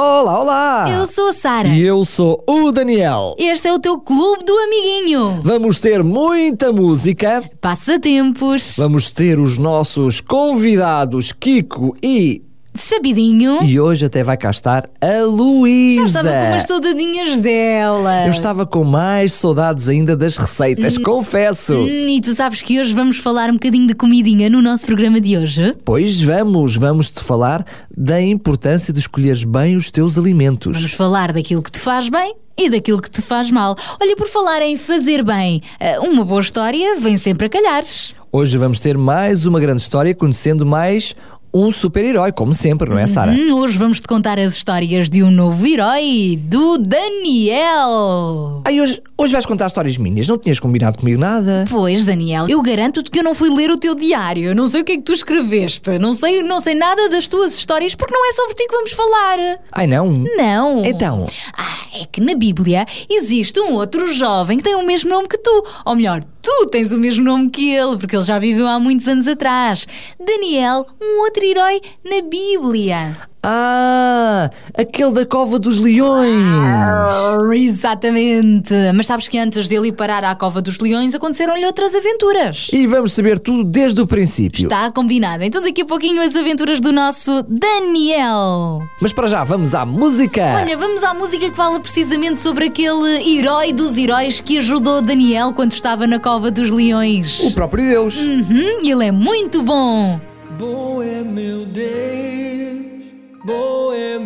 [0.00, 0.86] Olá, olá!
[0.88, 1.66] Eu sou a Sara.
[1.66, 3.34] E eu sou o Daniel.
[3.36, 5.40] Este é o teu Clube do Amiguinho.
[5.42, 12.47] Vamos ter muita música, Passatempos, vamos ter os nossos convidados Kiko e.
[12.78, 13.62] sabidinho.
[13.62, 16.04] E hoje até vai cá estar a Luísa.
[16.04, 18.24] Estava com umas saudadinhas dela.
[18.26, 21.74] Eu estava com mais saudades ainda das receitas, confesso.
[21.74, 25.20] Hum, E tu sabes que hoje vamos falar um bocadinho de comidinha no nosso programa
[25.20, 25.74] de hoje?
[25.84, 27.64] Pois vamos, vamos te falar
[27.96, 30.76] da importância de escolheres bem os teus alimentos.
[30.76, 33.76] Vamos falar daquilo que te faz bem e daquilo que te faz mal.
[34.00, 38.14] Olha, por falar em fazer bem, eh, uma boa história vem sempre a calhares.
[38.30, 41.14] Hoje vamos ter mais uma grande história conhecendo mais
[41.52, 43.32] um super-herói, como sempre, não é, Sara?
[43.32, 48.60] Hum, hoje vamos te contar as histórias de um novo herói, do Daniel.
[48.64, 51.64] Ai, hoje, hoje vais contar histórias minhas, não tinhas combinado comigo nada?
[51.70, 54.44] Pois, Daniel, eu garanto-te que eu não fui ler o teu diário.
[54.44, 55.98] Eu não sei o que é que tu escreveste.
[55.98, 58.92] Não sei, não sei nada das tuas histórias porque não é sobre ti que vamos
[58.92, 59.38] falar.
[59.72, 60.08] Ai, não?
[60.36, 60.84] Não.
[60.84, 61.26] Então?
[61.56, 65.38] Ah, é que na Bíblia existe um outro jovem que tem o mesmo nome que
[65.38, 65.64] tu.
[65.84, 69.06] Ou melhor, tu tens o mesmo nome que ele, porque ele já viveu há muitos
[69.06, 69.86] anos atrás.
[70.18, 73.16] Daniel, um outro herói na Bíblia.
[73.42, 76.42] Ah, aquele da Cova dos Leões.
[76.66, 78.74] Ah, Exatamente.
[78.94, 82.68] Mas sabes que antes dele ir parar à Cova dos Leões aconteceram-lhe outras aventuras.
[82.72, 84.64] E vamos saber tudo desde o princípio.
[84.64, 85.44] Está combinado.
[85.44, 88.82] Então daqui a pouquinho as aventuras do nosso Daniel.
[89.00, 90.44] Mas para já, vamos à música.
[90.60, 95.52] Olha, vamos à música que fala precisamente sobre aquele herói dos heróis que ajudou Daniel
[95.52, 97.40] quando estava na Cova dos Leões.
[97.40, 98.18] O próprio Deus.
[98.18, 100.20] Uhum, ele é muito bom.
[100.58, 102.97] Bom é meu Deus,
[103.44, 104.18] bom é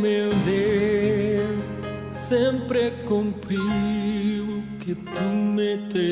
[0.45, 1.63] Deus,
[2.29, 6.03] sempre cumpriu o que prometeu.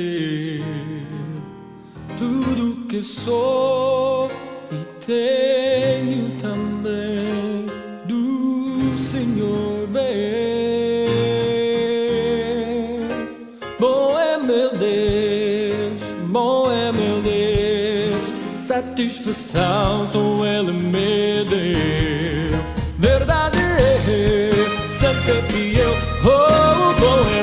[2.18, 4.30] Tudo que sou
[4.70, 7.66] e tenho também
[8.06, 11.08] do Senhor vem.
[13.78, 21.99] Bom é meu Deus, bom é meu Deus, satisfação só Ele me deu.
[25.48, 27.39] Fiel, oh, bom é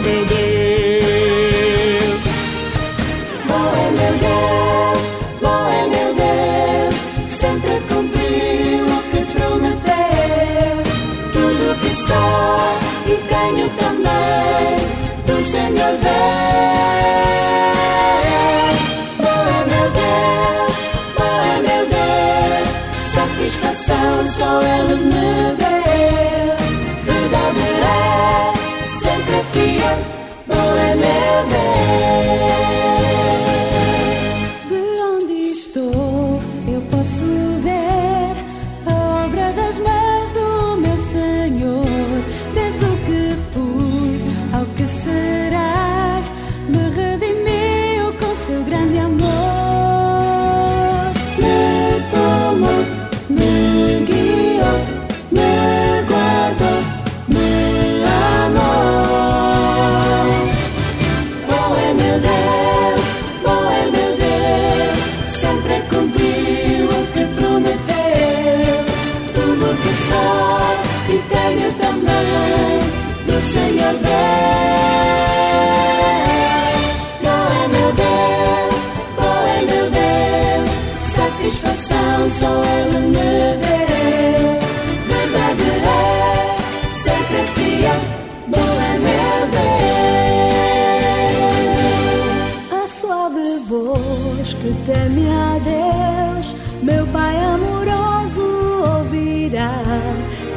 [99.48, 99.72] ouvirá.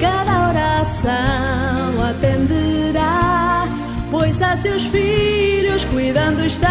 [0.00, 3.69] Cada oração atenderá,
[4.10, 6.69] pois a seus filhos cuidando está.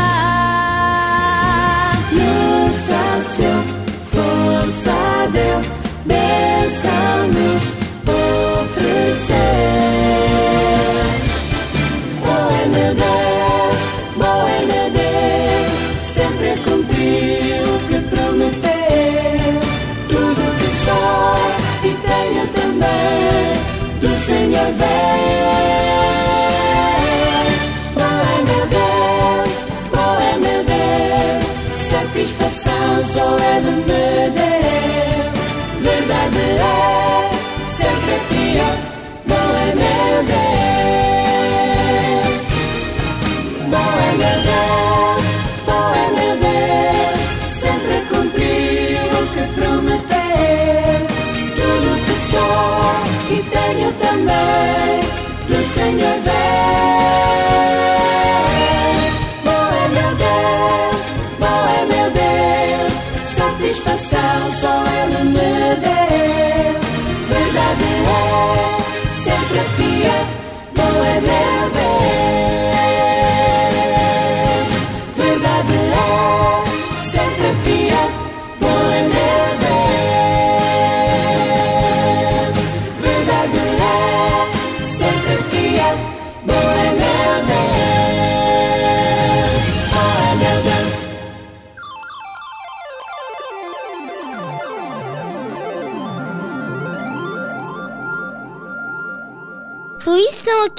[2.12, 3.64] No sácio,
[4.12, 5.62] força deu,
[6.06, 7.69] bênção nos
[33.14, 34.09] so in the middle.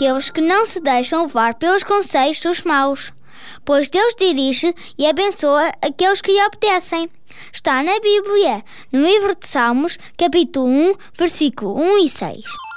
[0.00, 3.12] Aqueles que não se deixam levar pelos conselhos dos maus,
[3.66, 7.10] pois Deus dirige e abençoa aqueles que lhe obedecem.
[7.52, 12.69] Está na Bíblia, no livro de Salmos, capítulo 1, versículo 1 e 6.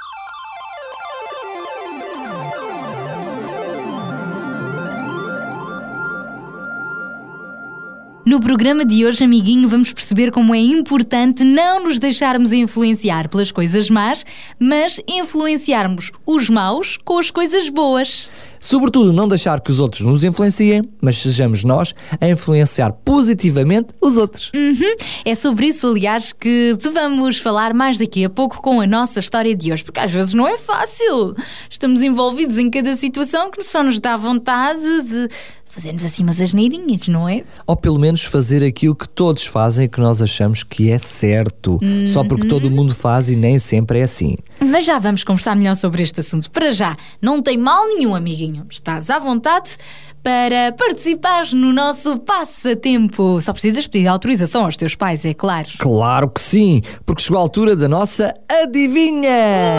[8.26, 13.52] No programa de hoje, amiguinho, vamos perceber como é importante não nos deixarmos influenciar pelas
[13.52, 14.24] coisas más,
[14.58, 18.30] mas influenciarmos os maus com as coisas boas.
[18.58, 24.16] Sobretudo, não deixar que os outros nos influenciem, mas sejamos nós a influenciar positivamente os
[24.16, 24.50] outros.
[24.54, 24.96] Uhum.
[25.22, 29.20] É sobre isso, aliás, que te vamos falar mais daqui a pouco com a nossa
[29.20, 31.36] história de hoje, porque às vezes não é fácil.
[31.68, 35.28] Estamos envolvidos em cada situação que só nos dá vontade de
[35.74, 37.42] fazermos assim umas asneirinhas, não é?
[37.66, 41.80] Ou pelo menos fazer aquilo que todos fazem e que nós achamos que é certo.
[42.06, 44.36] Só porque todo mundo faz e nem sempre é assim.
[44.70, 46.50] Mas já vamos conversar melhor sobre este assunto.
[46.50, 48.66] Para já, não tem mal nenhum, amiguinho.
[48.70, 49.76] Estás à vontade
[50.22, 53.38] para participares no nosso passatempo.
[53.42, 55.68] Só precisas pedir autorização aos teus pais, é claro.
[55.78, 58.32] Claro que sim, porque chegou a altura da nossa
[58.62, 59.28] adivinha!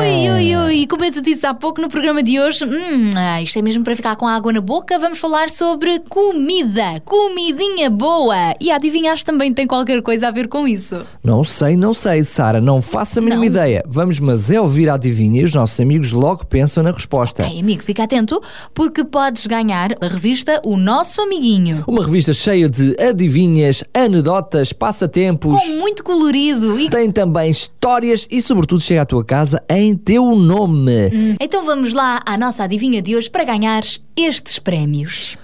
[0.02, 3.42] Ui, ui, ui, como eu te disse há pouco no programa de hoje, hum, ah,
[3.42, 8.54] isto é mesmo para ficar com água na boca, vamos falar sobre comida, comidinha boa.
[8.62, 11.04] E adivinhaste também tem qualquer coisa a ver com isso.
[11.24, 13.46] Não sei, não sei, Sara, não faço a mínima Não.
[13.46, 13.84] ideia.
[13.88, 17.48] Vamos, mas é ouvir a adivinha e os nossos amigos logo pensam na resposta.
[17.48, 18.42] Ei, amigo, fica atento,
[18.74, 21.86] porque podes ganhar a revista O Nosso Amiguinho.
[21.88, 25.62] Uma revista cheia de adivinhas, anedotas, passatempos.
[25.62, 30.36] Com muito colorido e Tem também histórias e, sobretudo, chega à tua casa em teu
[30.36, 31.38] nome.
[31.40, 35.38] Então vamos lá à nossa adivinha de hoje para ganhares estes prémios.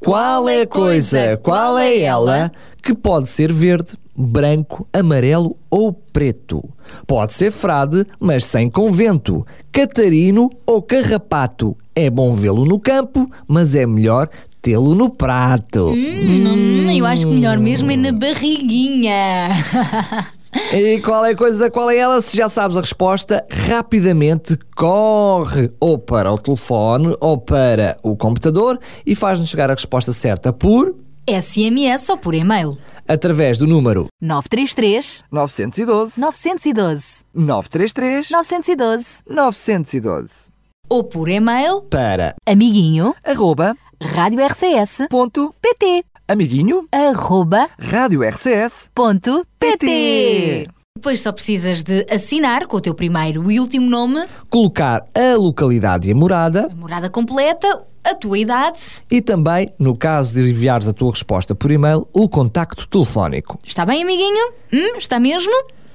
[0.00, 2.50] Qual é a coisa, qual é ela
[2.82, 6.62] que pode ser verde, branco, amarelo ou preto?
[7.06, 11.76] Pode ser frade, mas sem convento, catarino ou carrapato.
[11.94, 14.28] É bom vê-lo no campo, mas é melhor
[14.60, 15.90] tê-lo no prato.
[15.90, 19.50] Hum, eu acho que melhor mesmo é na barriguinha.
[20.72, 22.22] E qual é a coisa, qual é ela?
[22.22, 28.78] Se já sabes a resposta, rapidamente corre ou para o telefone ou para o computador
[29.04, 30.94] e faz-nos chegar a resposta certa por
[31.28, 32.78] SMS ou por e-mail.
[33.06, 40.50] através do número 933 912 912 933 912 912
[40.88, 49.46] ou por e-mail para amiguinho arroba rádio RCS ponto pt amiguinho arroba rádio RCS ponto
[49.58, 50.66] PT.
[50.98, 56.08] Depois só precisas de assinar com o teu primeiro e último nome, colocar a localidade
[56.08, 58.80] e a morada a morada completa, a tua idade.
[59.08, 63.60] e também, no caso de enviares a tua resposta por e-mail, o contacto telefónico.
[63.64, 64.50] Está bem, amiguinho?
[64.72, 65.52] Hum, está mesmo?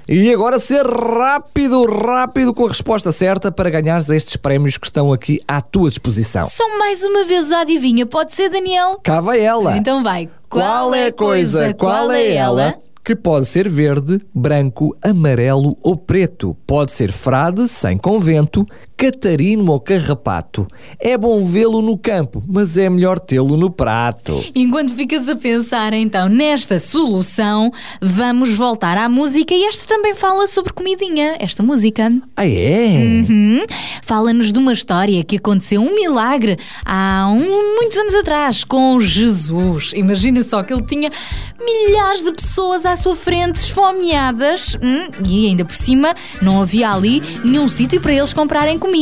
[0.08, 5.12] E agora ser rápido, rápido com a resposta certa para ganhares estes prémios que estão
[5.12, 6.46] aqui à tua disposição.
[6.46, 9.02] Só mais uma vez a adivinha, pode ser, Daniel?
[9.04, 9.76] Cá vai ela.
[9.76, 10.30] Então vai.
[10.48, 12.78] Qual é a coisa, qual é ela?
[13.04, 16.56] Que pode ser verde, branco, amarelo ou preto.
[16.66, 18.64] Pode ser frade, sem convento,
[19.04, 20.66] catarino ou carrapato.
[20.98, 24.42] É bom vê-lo no campo, mas é melhor tê-lo no prato.
[24.56, 27.70] Enquanto ficas a pensar então nesta solução,
[28.02, 32.10] vamos voltar à música e esta também fala sobre comidinha, esta música.
[32.38, 33.26] Ah, é?
[33.28, 33.66] Uhum.
[34.04, 39.92] Fala-nos de uma história que aconteceu, um milagre, há um- muitos anos atrás, com Jesus.
[39.96, 41.12] Imagina só que ele tinha
[41.60, 47.22] milhares de pessoas à sua frente, esfomeadas, hum, e ainda por cima não havia ali
[47.44, 48.93] nenhum sítio para eles comprarem comida.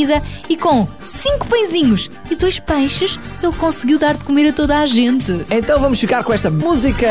[0.50, 4.86] E com cinco pãezinhos e dois peixes, ele conseguiu dar de comer a toda a
[4.86, 5.46] gente.
[5.50, 7.08] Então vamos ficar com esta música.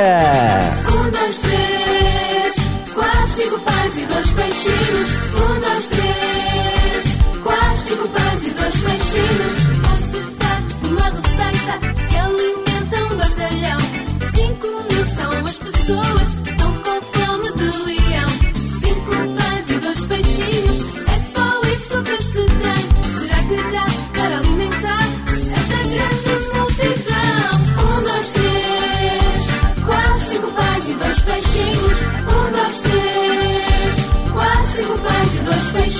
[0.88, 2.54] Um, dois, três,
[2.94, 5.10] quatro, cinco pães e dois peixinhos.
[5.34, 9.59] Um, dois, três, quatro, cinco pães e dois peixinhos.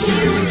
[0.09, 0.50] you.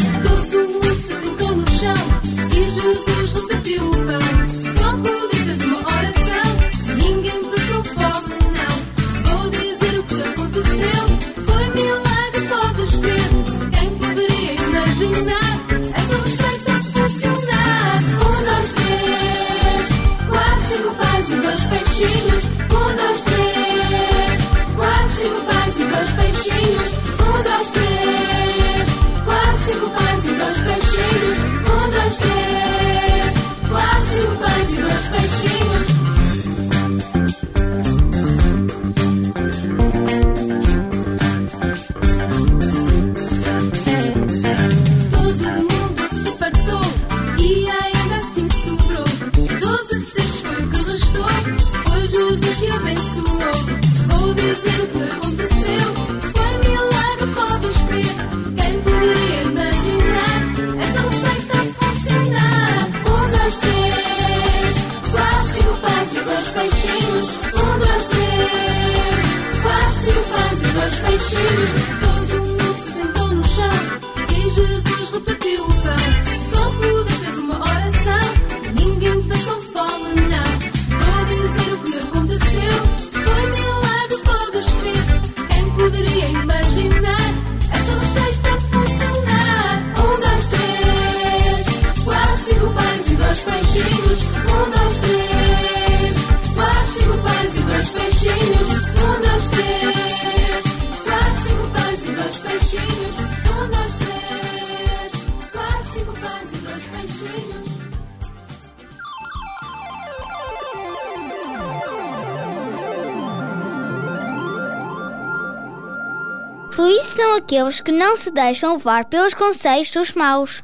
[117.40, 120.62] Aqueles que não se deixam levar pelos conselhos dos maus,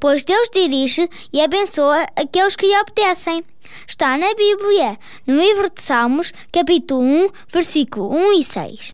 [0.00, 3.44] pois Deus dirige e abençoa aqueles que lhe obedecem.
[3.86, 8.90] Está na Bíblia, no livro de Salmos, capítulo 1, versículo 1 e 6.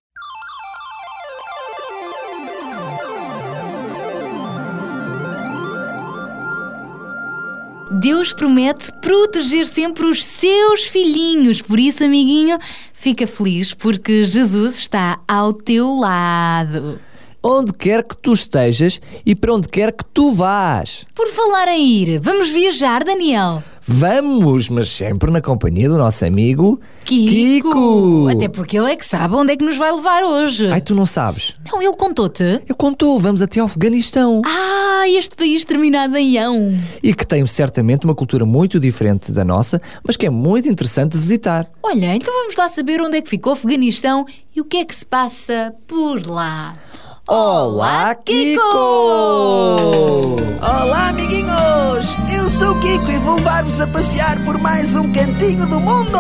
[7.93, 11.61] Deus promete proteger sempre os seus filhinhos.
[11.61, 12.59] Por isso, amiguinho,
[12.93, 17.01] fica feliz porque Jesus está ao teu lado.
[17.43, 21.07] Onde quer que tu estejas e para onde quer que tu vás.
[21.15, 23.63] Por falar em ir, vamos viajar, Daniel?
[23.93, 28.29] Vamos, mas sempre na companhia do nosso amigo Kiko!
[28.29, 30.69] Até porque ele é que sabe onde é que nos vai levar hoje.
[30.69, 31.57] Ai, tu não sabes.
[31.65, 32.63] Não, ele contou-te?
[32.69, 34.43] Eu contou, vamos até ao Afeganistão.
[34.45, 36.79] Ah, este país terminado em ão.
[37.03, 41.17] E que tem certamente uma cultura muito diferente da nossa, mas que é muito interessante
[41.17, 41.67] visitar.
[41.83, 44.85] Olha, então vamos lá saber onde é que ficou o Afeganistão e o que é
[44.85, 46.77] que se passa por lá.
[47.33, 48.61] Olá, Kiko!
[50.61, 52.19] Olá, amiguinhos!
[52.29, 56.19] Eu sou o Kiko e vou levar-vos a passear por mais um cantinho do mundo!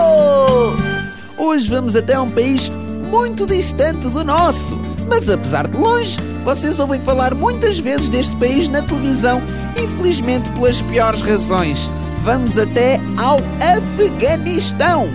[1.36, 2.70] Hoje vamos até um país
[3.10, 8.68] muito distante do nosso, mas apesar de longe, vocês ouvem falar muitas vezes deste país
[8.68, 9.42] na televisão,
[9.76, 11.90] infelizmente pelas piores razões.
[12.22, 13.40] Vamos até ao
[13.76, 15.10] Afeganistão!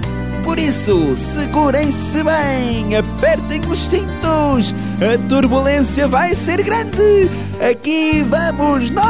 [0.46, 7.30] Por isso, segurem-se bem, apertem os cintos, a turbulência vai ser grande.
[7.60, 9.06] Aqui vamos nós!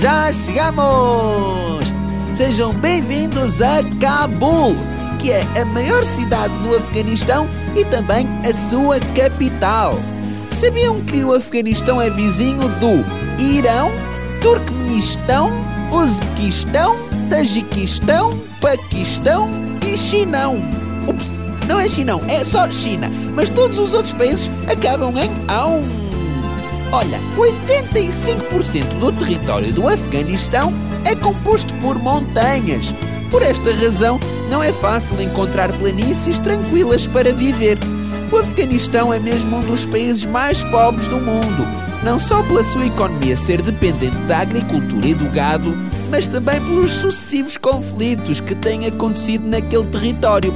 [0.00, 1.92] Já chegamos!
[2.34, 4.76] Sejam bem-vindos a Cabul,
[5.24, 9.98] que é a maior cidade do Afeganistão e também a sua capital.
[10.50, 13.02] Sabiam que o Afeganistão é vizinho do
[13.42, 13.90] Irão,
[14.42, 15.50] Turcomenistão,
[15.90, 16.98] Uzbequistão,
[17.30, 19.48] Tajiquistão, Paquistão
[19.90, 20.58] e Chinão?
[21.08, 25.82] Ups, não é Chinão, é só China, mas todos os outros países acabam em ão.
[26.92, 30.70] Olha, 85% do território do Afeganistão
[31.02, 32.94] é composto por montanhas.
[33.30, 34.20] Por esta razão,
[34.50, 37.78] não é fácil encontrar planícies tranquilas para viver.
[38.32, 41.66] O Afeganistão é mesmo um dos países mais pobres do mundo,
[42.02, 45.74] não só pela sua economia ser dependente da agricultura e do gado,
[46.10, 50.52] mas também pelos sucessivos conflitos que têm acontecido naquele território.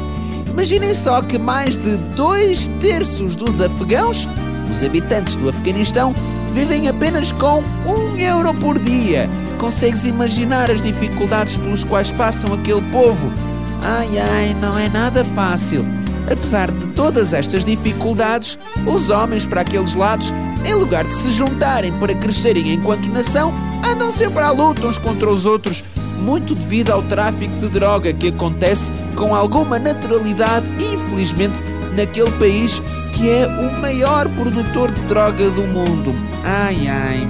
[0.50, 4.28] Imaginem só que mais de dois terços dos afegãos,
[4.70, 6.14] os habitantes do Afeganistão,
[6.52, 9.28] vivem apenas com um euro por dia.
[9.58, 13.47] Consegues imaginar as dificuldades pelos quais passam aquele povo?
[13.82, 15.84] Ai ai, não é nada fácil.
[16.30, 20.32] Apesar de todas estas dificuldades, os homens para aqueles lados,
[20.64, 23.52] em lugar de se juntarem para crescerem enquanto nação,
[23.84, 25.82] andam sempre à luta uns contra os outros,
[26.18, 31.62] muito devido ao tráfico de droga que acontece com alguma naturalidade, infelizmente,
[31.96, 32.82] naquele país
[33.14, 36.14] que é o maior produtor de droga do mundo.
[36.44, 37.26] Ai ai.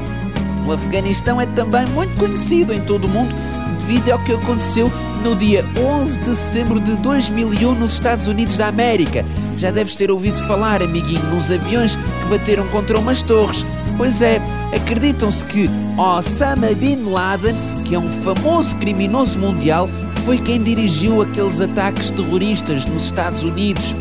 [0.66, 3.34] O Afeganistão é também muito conhecido em todo o mundo
[3.78, 8.68] devido ao que aconteceu no dia 11 de setembro de 2001 nos Estados Unidos da
[8.68, 9.24] América.
[9.56, 13.64] Já deves ter ouvido falar, amiguinho, nos aviões que bateram contra umas torres.
[13.96, 14.40] Pois é,
[14.74, 19.88] acreditam-se que Osama Bin Laden, que é um famoso criminoso mundial,
[20.24, 23.96] foi quem dirigiu aqueles ataques terroristas nos Estados Unidos.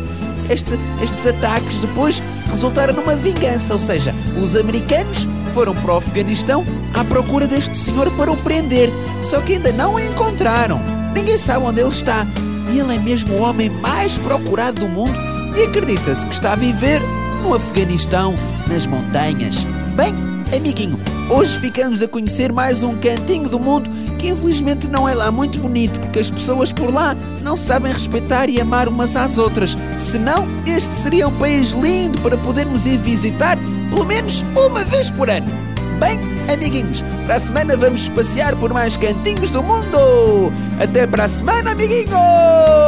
[0.48, 6.64] Este- estes ataques depois resultaram numa vingança, ou seja, os americanos foram para o Afeganistão
[6.94, 8.90] à procura deste senhor para o prender,
[9.22, 10.80] só que ainda não o encontraram.
[11.14, 12.26] Ninguém sabe onde ele está.
[12.72, 15.14] E ele é mesmo o homem mais procurado do mundo
[15.56, 17.00] e acredita-se que está a viver
[17.42, 18.34] no Afeganistão,
[18.66, 19.64] nas montanhas.
[19.96, 20.14] Bem,
[20.54, 20.98] amiguinho,
[21.30, 25.58] hoje ficamos a conhecer mais um cantinho do mundo que infelizmente não é lá muito
[25.58, 29.78] bonito, porque as pessoas por lá não sabem respeitar e amar umas às outras.
[29.98, 33.56] Senão, este seria um país lindo para podermos ir visitar
[33.88, 35.67] pelo menos uma vez por ano.
[35.98, 36.18] Bem,
[36.52, 40.52] amiguinhos, para a semana vamos passear por mais cantinhos do mundo.
[40.80, 42.87] Até para a semana, amiguinho!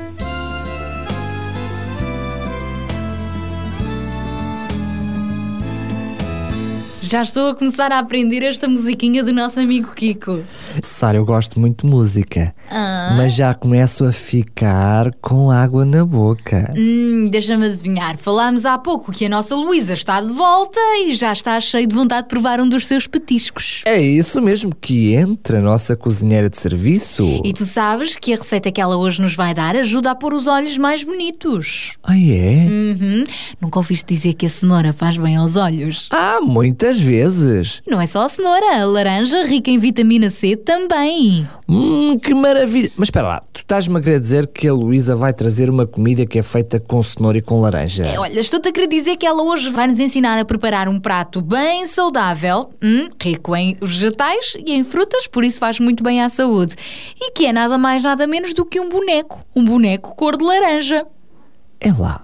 [7.11, 10.45] Já estou a começar a aprender esta musiquinha do nosso amigo Kiko.
[10.81, 13.15] Sara, eu gosto muito de música, Ah.
[13.17, 16.73] mas já começo a ficar com água na boca.
[16.75, 18.17] Hum, deixa-me adivinhar.
[18.17, 21.95] Falámos há pouco que a nossa Luísa está de volta e já está cheio de
[21.95, 23.81] vontade de provar um dos seus petiscos.
[23.85, 27.41] É isso mesmo que entra a nossa cozinheira de serviço.
[27.43, 30.33] E tu sabes que a receita que ela hoje nos vai dar ajuda a pôr
[30.33, 31.93] os olhos mais bonitos.
[32.03, 32.67] Ah, é?
[32.69, 33.23] Uhum.
[33.59, 36.07] Nunca ouviste dizer que a cenoura faz bem aos olhos?
[36.11, 37.81] Ah, muitas vezes.
[37.87, 41.45] Não é só a cenoura, a laranja, rica em vitamina C, também.
[41.67, 42.60] Hum, que maravilha.
[42.95, 46.25] Mas espera lá, tu estás-me a querer dizer que a Luísa vai trazer uma comida
[46.25, 48.05] que é feita com cenoura e com laranja?
[48.05, 50.99] É, olha, estou-te a querer dizer que ela hoje vai nos ensinar a preparar um
[50.99, 56.21] prato bem saudável, hum, rico em vegetais e em frutas, por isso faz muito bem
[56.21, 56.75] à saúde.
[57.19, 59.43] E que é nada mais, nada menos do que um boneco.
[59.55, 61.05] Um boneco cor de laranja.
[61.79, 62.23] É lá.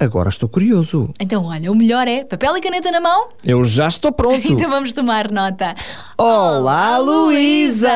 [0.00, 1.12] Agora estou curioso.
[1.20, 3.28] Então, olha, o melhor é papel e caneta na mão?
[3.44, 4.40] Eu já estou pronto.
[4.50, 5.74] Então vamos tomar nota.
[6.16, 7.90] Olá, Luísa!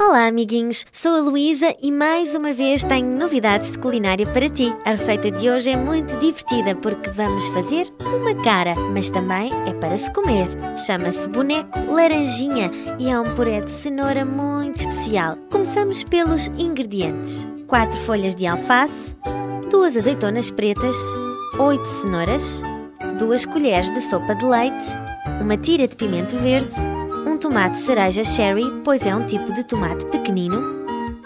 [0.00, 0.86] Olá, amiguinhos.
[0.92, 4.72] Sou a Luísa e mais uma vez tenho novidades de culinária para ti.
[4.84, 9.74] A receita de hoje é muito divertida porque vamos fazer uma cara, mas também é
[9.74, 10.46] para se comer.
[10.86, 15.36] Chama-se boneco laranjinha e é um puré de cenoura muito especial.
[15.50, 19.16] Começamos pelos ingredientes: 4 folhas de alface,
[19.70, 20.96] duas azeitonas pretas,
[21.58, 22.62] 8 cenouras,
[23.18, 24.86] 2 colheres de sopa de leite,
[25.40, 26.74] uma tira de pimento verde,
[27.26, 30.60] um tomate cereja cherry, pois é um tipo de tomate pequenino,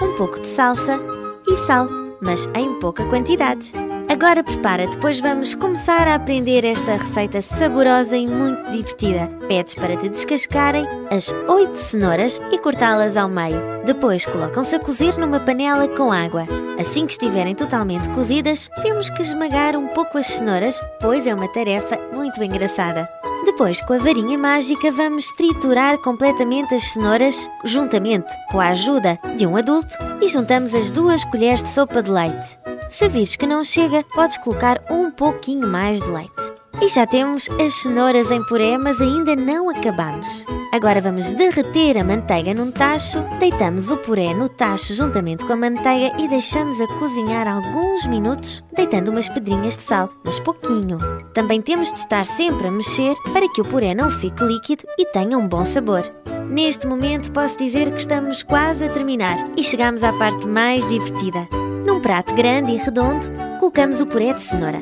[0.00, 0.98] um pouco de salsa
[1.46, 1.86] e sal,
[2.20, 3.79] mas em pouca quantidade.
[4.10, 9.30] Agora prepara-te, pois vamos começar a aprender esta receita saborosa e muito divertida.
[9.46, 13.56] Pedes para te descascarem as 8 cenouras e cortá-las ao meio.
[13.86, 16.44] Depois colocam-se a cozer numa panela com água.
[16.76, 21.46] Assim que estiverem totalmente cozidas, temos que esmagar um pouco as cenouras, pois é uma
[21.46, 23.08] tarefa muito engraçada.
[23.44, 29.46] Depois, com a varinha mágica, vamos triturar completamente as cenouras, juntamente com a ajuda de
[29.46, 32.58] um adulto, e juntamos as duas colheres de sopa de leite.
[32.90, 36.30] Se vires que não chega, podes colocar um pouquinho mais de leite.
[36.82, 40.44] E já temos as cenouras em puré, mas ainda não acabamos.
[40.72, 45.56] Agora vamos derreter a manteiga num tacho, deitamos o puré no tacho juntamente com a
[45.56, 50.98] manteiga e deixamos a cozinhar alguns minutos, deitando umas pedrinhas de sal, mas pouquinho.
[51.34, 55.06] Também temos de estar sempre a mexer para que o puré não fique líquido e
[55.06, 56.04] tenha um bom sabor.
[56.48, 61.48] Neste momento posso dizer que estamos quase a terminar e chegamos à parte mais divertida.
[62.00, 63.26] Num prato grande e redondo,
[63.58, 64.80] colocamos o puré de cenoura.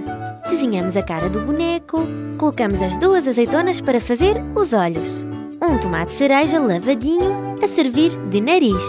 [0.49, 2.07] Desenhamos a cara do boneco,
[2.39, 5.27] colocamos as duas azeitonas para fazer os olhos.
[5.61, 8.85] Um tomate cereja lavadinho a servir de nariz.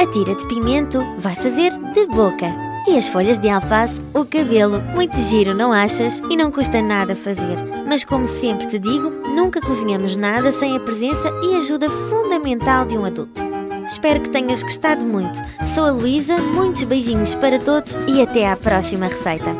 [0.00, 2.46] A tira de pimento vai fazer de boca.
[2.88, 4.80] E as folhas de alface, o cabelo.
[4.94, 6.22] Muito giro, não achas?
[6.30, 7.58] E não custa nada fazer.
[7.86, 12.96] Mas como sempre te digo, nunca cozinhamos nada sem a presença e ajuda fundamental de
[12.96, 13.49] um adulto.
[13.90, 15.36] Espero que tenhas gostado muito.
[15.74, 19.50] Sou a Luísa, muitos beijinhos para todos e até à próxima receita.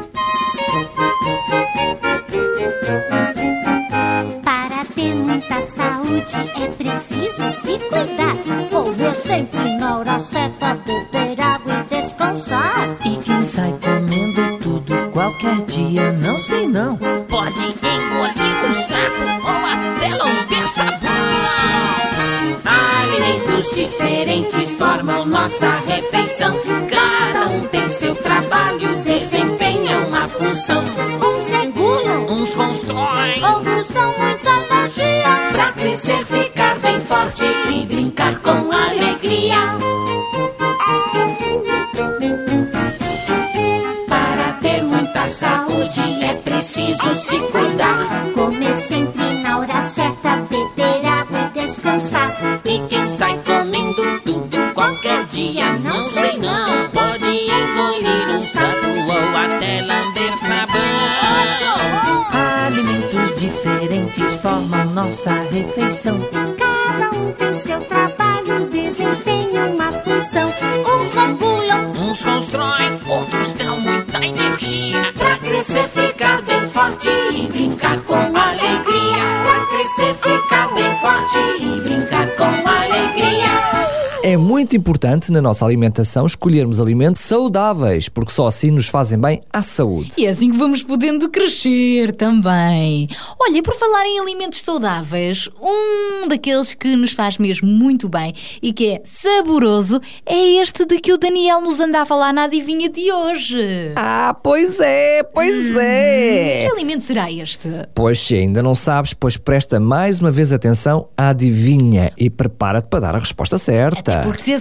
[85.00, 90.12] Importante na nossa alimentação escolhermos alimentos saudáveis, porque só assim nos fazem bem à saúde.
[90.18, 93.08] E é assim que vamos podendo crescer também.
[93.40, 98.74] Olha, por falar em alimentos saudáveis, um daqueles que nos faz mesmo muito bem e
[98.74, 102.90] que é saboroso é este de que o Daniel nos anda a falar na adivinha
[102.90, 103.94] de hoje.
[103.96, 106.66] Ah, pois é, pois é.
[106.66, 107.70] Que alimento será este?
[107.94, 112.88] Pois se ainda não sabes, pois presta mais uma vez atenção à adivinha e prepara-te
[112.88, 114.20] para dar a resposta certa.
[114.24, 114.52] Porque se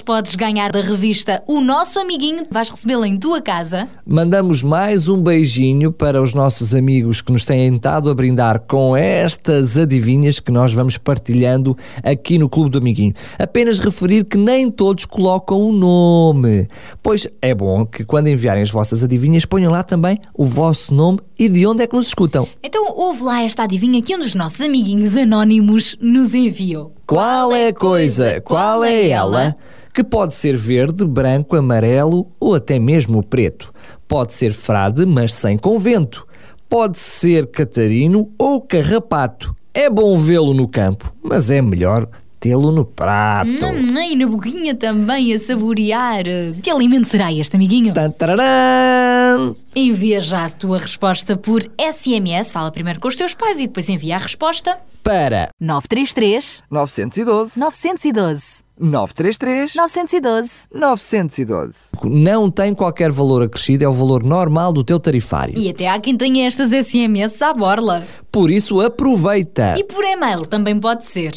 [0.00, 2.44] podes ganhar da revista O Nosso Amiguinho.
[2.48, 3.88] Vais recebê-la em tua casa.
[4.06, 8.96] Mandamos mais um beijinho para os nossos amigos que nos têm estado a brindar com
[8.96, 13.12] estas adivinhas que nós vamos partilhando aqui no Clube do Amiguinho.
[13.36, 16.68] Apenas referir que nem todos colocam o nome,
[17.02, 21.18] pois é bom que quando enviarem as vossas adivinhas ponham lá também o vosso nome
[21.36, 22.46] e de onde é que nos escutam.
[22.62, 26.94] Então ouve lá esta adivinha que um dos nossos amiguinhos anónimos nos enviou.
[27.06, 29.54] Qual é a coisa, qual é ela,
[29.92, 33.72] que pode ser verde, branco, amarelo ou até mesmo preto?
[34.06, 36.26] Pode ser frade, mas sem convento.
[36.68, 39.54] Pode ser catarino ou carrapato.
[39.74, 43.64] É bom vê-lo no campo, mas é melhor tê-lo no prato.
[43.64, 46.24] Hum, e na boquinha também a saborear.
[46.62, 47.92] Que alimento será este, amiguinho?
[47.94, 49.54] Tantararam!
[49.74, 52.52] Envia já a tua resposta por SMS.
[52.52, 54.76] Fala primeiro com os teus pais e depois envia a resposta.
[55.02, 60.50] Para 933 912 912 933 912.
[60.72, 61.90] 912.
[62.04, 65.58] Não tem qualquer valor acrescido, é o valor normal do teu tarifário.
[65.58, 68.04] E até há quem tenha estas SMS à borla.
[68.30, 71.32] Por isso aproveita E por e-mail também pode ser.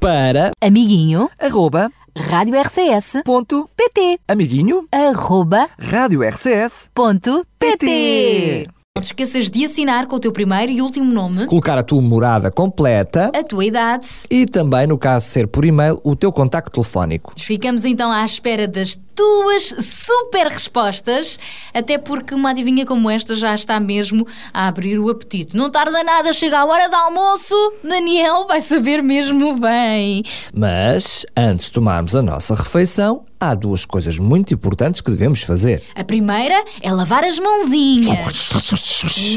[0.00, 8.66] para Amiguinho, arroba rádio RCS, ponto PT, amiguinho arroba, rádio RCS ponto, PT.
[8.96, 12.02] Não te esqueças de assinar com o teu primeiro e último nome, Colocar a tua
[12.02, 14.04] morada completa a tua idade.
[14.28, 17.32] e também, no caso de ser por e-mail, o teu contacto telefónico.
[17.38, 21.38] Ficamos então à espera das tuas super respostas,
[21.74, 25.56] até porque uma adivinha como esta já está mesmo a abrir o apetite.
[25.56, 30.22] Não tarda nada, chega a hora do almoço, Daniel vai saber mesmo bem.
[30.54, 35.82] Mas, antes de tomarmos a nossa refeição, há duas coisas muito importantes que devemos fazer.
[35.94, 38.50] A primeira é lavar as mãozinhas.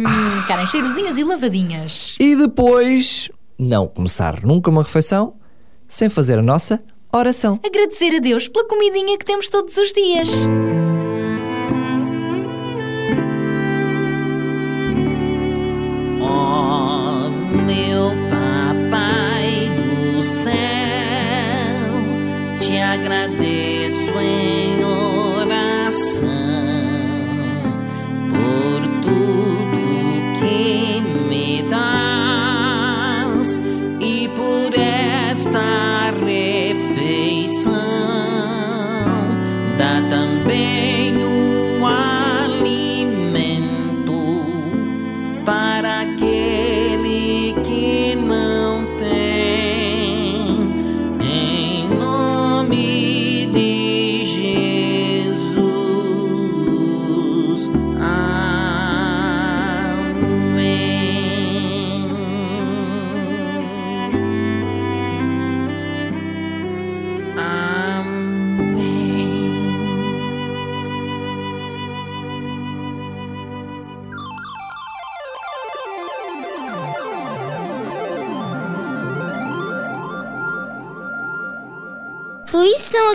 [0.01, 2.15] hum, ficarem cheirosinhas e lavadinhas.
[2.19, 5.35] E depois, não começar nunca uma refeição
[5.87, 6.81] sem fazer a nossa
[7.17, 7.59] oração.
[7.63, 10.29] Agradecer a Deus pela comidinha que temos todos os dias.
[16.21, 17.29] Oh,
[17.65, 20.53] meu papai do céu,
[22.59, 24.17] te agradeço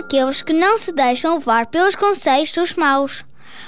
[0.09, 3.23] aqueles que não se deixam levar pelos conselhos dos maus,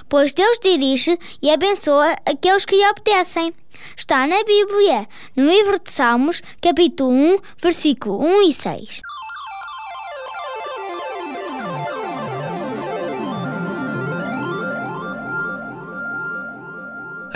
[0.09, 3.53] pois Deus dirige e abençoa aqueles que lhe obedecem.
[3.95, 9.10] Está na Bíblia, no livro de Salmos, capítulo 1, versículo 1 e 6.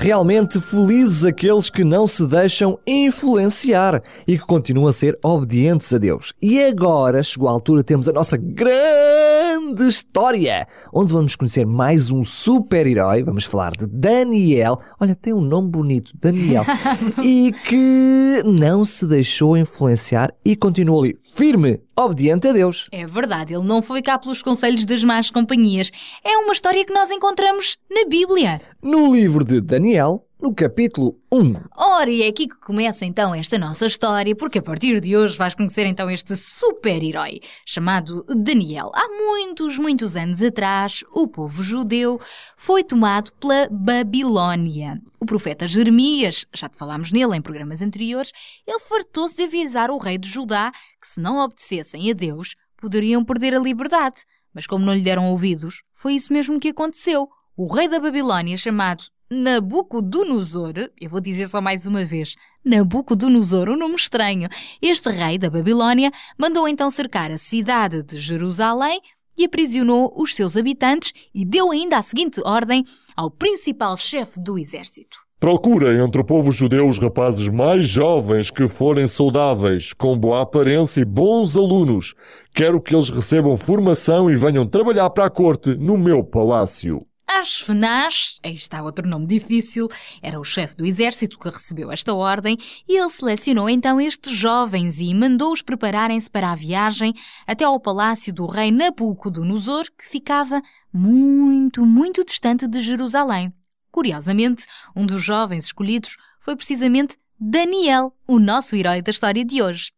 [0.05, 5.97] Realmente felizes aqueles que não se deixam influenciar e que continuam a ser obedientes a
[5.97, 6.31] Deus.
[6.39, 12.11] E agora chegou a altura de termos a nossa grande história, onde vamos conhecer mais
[12.11, 13.23] um super-herói.
[13.23, 14.79] Vamos falar de Daniel.
[14.99, 16.65] Olha, tem um nome bonito, Daniel.
[17.25, 22.87] e que não se deixou influenciar e continuou ali firme, obediente a Deus.
[22.93, 25.91] É verdade, ele não foi cá pelos conselhos das más companhias.
[26.23, 28.61] É uma história que nós encontramos na Bíblia.
[28.81, 31.55] No livro de Daniel, no capítulo 1.
[31.75, 35.35] Ora, e é aqui que começa então esta nossa história, porque a partir de hoje
[35.35, 38.91] vais conhecer então este super-herói chamado Daniel.
[38.93, 42.21] Há muitos, muitos anos atrás, o povo judeu
[42.55, 45.01] foi tomado pela Babilónia.
[45.19, 48.31] O profeta Jeremias, já te falámos nele em programas anteriores,
[48.67, 53.25] ele fartou-se de avisar o rei de Judá que se não obedecessem a Deus, poderiam
[53.25, 54.21] perder a liberdade.
[54.53, 57.27] Mas como não lhe deram ouvidos, foi isso mesmo que aconteceu.
[57.57, 63.75] O rei da Babilónia, chamado Nabucodonosor, eu vou dizer só mais uma vez, Nabucodonosor, um
[63.75, 64.47] nome estranho.
[64.79, 69.01] Este rei da Babilónia mandou então cercar a cidade de Jerusalém
[69.35, 72.83] e aprisionou os seus habitantes e deu ainda a seguinte ordem
[73.17, 75.17] ao principal chefe do exército.
[75.39, 81.01] Procurem entre o povo judeu os rapazes mais jovens que forem saudáveis, com boa aparência
[81.01, 82.13] e bons alunos.
[82.53, 87.05] Quero que eles recebam formação e venham trabalhar para a corte no meu palácio.
[87.27, 89.89] Ashfenaz, aí está outro nome difícil,
[90.21, 92.57] era o chefe do exército que recebeu esta ordem
[92.87, 97.13] e ele selecionou então estes jovens e mandou-os prepararem-se para a viagem
[97.47, 100.61] até ao palácio do rei Nabucodonosor, que ficava
[100.93, 103.51] muito, muito distante de Jerusalém.
[103.91, 109.91] Curiosamente, um dos jovens escolhidos foi precisamente Daniel, o nosso herói da história de hoje.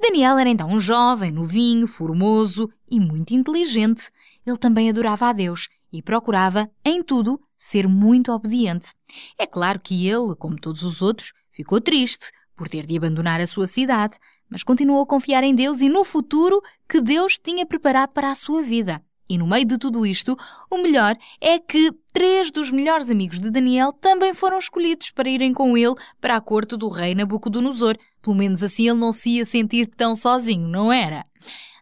[0.00, 4.10] Daniel era então um jovem, novinho, formoso e muito inteligente.
[4.44, 8.94] Ele também adorava a Deus e procurava, em tudo, ser muito obediente.
[9.38, 13.46] É claro que ele, como todos os outros, ficou triste por ter de abandonar a
[13.46, 18.10] sua cidade, mas continuou a confiar em Deus e no futuro que Deus tinha preparado
[18.10, 19.02] para a sua vida.
[19.28, 20.36] E no meio de tudo isto,
[20.70, 25.54] o melhor é que três dos melhores amigos de Daniel também foram escolhidos para irem
[25.54, 27.96] com ele para a corte do rei Nabucodonosor.
[28.20, 31.24] Pelo menos assim ele não se ia sentir tão sozinho, não era?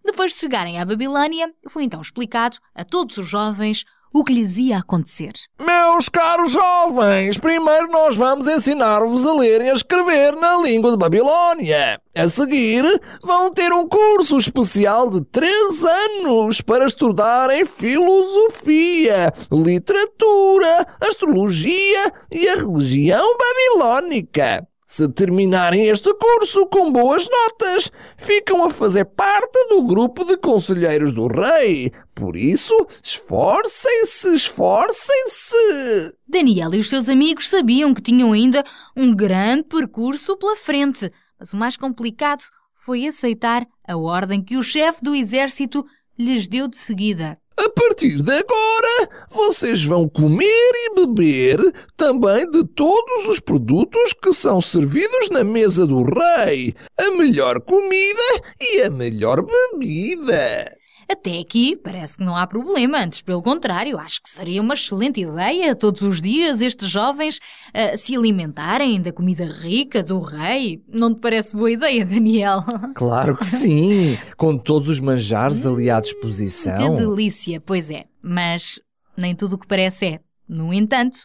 [0.05, 4.57] Depois de chegarem à Babilônia, foi então explicado a todos os jovens o que lhes
[4.57, 5.33] ia acontecer.
[5.59, 10.97] Meus caros jovens, primeiro nós vamos ensinar-vos a ler e a escrever na língua de
[10.97, 12.01] Babilónia.
[12.17, 12.85] A seguir,
[13.23, 22.57] vão ter um curso especial de três anos para estudarem filosofia, literatura, astrologia e a
[22.57, 24.67] religião babilónica.
[24.91, 31.13] Se terminarem este curso com boas notas, ficam a fazer parte do grupo de conselheiros
[31.15, 31.93] do rei.
[32.21, 36.15] Por isso, esforcem-se, esforcem-se!
[36.29, 38.63] Daniel e os seus amigos sabiam que tinham ainda
[38.95, 42.43] um grande percurso pela frente, mas o mais complicado
[42.85, 45.83] foi aceitar a ordem que o chefe do exército
[46.19, 47.39] lhes deu de seguida.
[47.57, 51.59] A partir de agora, vocês vão comer e beber
[51.97, 56.75] também de todos os produtos que são servidos na mesa do rei.
[56.99, 60.80] A melhor comida e a melhor bebida.
[61.11, 65.21] Até aqui parece que não há problema, antes pelo contrário, acho que seria uma excelente
[65.21, 70.81] ideia todos os dias estes jovens uh, se alimentarem da comida rica do rei.
[70.87, 72.63] Não te parece boa ideia, Daniel?
[72.95, 76.79] Claro que sim, com todos os manjares ali à disposição.
[76.79, 78.79] Que delícia, pois é, mas
[79.17, 80.21] nem tudo o que parece é.
[80.49, 81.19] No entanto,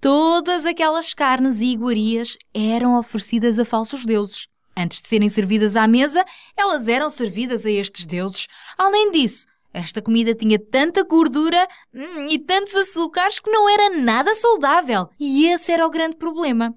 [0.00, 4.46] todas aquelas carnes e iguarias eram oferecidas a falsos deuses.
[4.76, 6.24] Antes de serem servidas à mesa,
[6.56, 8.46] elas eram servidas a estes deuses.
[8.76, 14.32] Além disso, esta comida tinha tanta gordura hum, e tantos açúcares que não era nada
[14.34, 15.08] saudável.
[15.18, 16.74] E esse era o grande problema.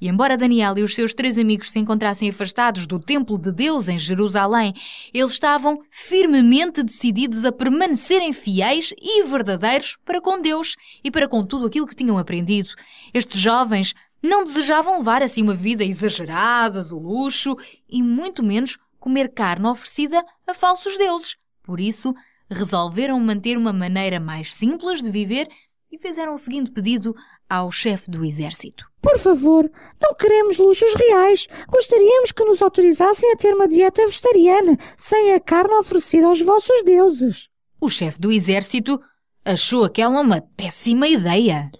[0.00, 3.88] E embora Daniel e os seus três amigos se encontrassem afastados do templo de Deus
[3.88, 4.72] em Jerusalém,
[5.12, 11.44] eles estavam firmemente decididos a permanecerem fiéis e verdadeiros para com Deus e para com
[11.44, 12.70] tudo aquilo que tinham aprendido.
[13.12, 17.56] Estes jovens não desejavam levar assim uma vida exagerada de luxo
[17.88, 21.36] e muito menos comer carne oferecida a falsos deuses.
[21.62, 22.12] Por isso,
[22.50, 25.48] resolveram manter uma maneira mais simples de viver
[25.90, 27.14] e fizeram o seguinte pedido
[27.48, 28.84] ao chefe do exército.
[29.00, 31.46] Por favor, não queremos luxos reais.
[31.68, 36.82] Gostaríamos que nos autorizassem a ter uma dieta vegetariana, sem a carne oferecida aos vossos
[36.84, 37.48] deuses.
[37.80, 39.00] O chefe do exército
[39.44, 41.70] achou aquela uma péssima ideia.